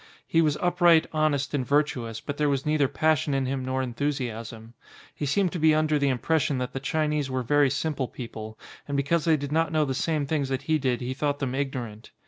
[0.25, 3.83] He was up right, honest, and virtuous, but there was neither passion in him nor
[3.83, 4.73] enthusiasm.
[5.13, 8.97] He seemed to be under the impression that the Chinese were very simple people, and
[8.97, 12.09] because they did not know the same things that he did he thought them ignorant.